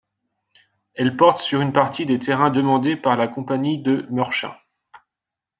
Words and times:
Elle 0.95 1.15
porte 1.15 1.37
sur 1.37 1.61
une 1.61 1.73
partie 1.73 2.07
des 2.07 2.17
terrains 2.17 2.49
demandés 2.49 2.95
par 2.95 3.15
la 3.15 3.27
Compagnie 3.27 3.83
de 3.83 4.07
Meurchin. 4.09 4.55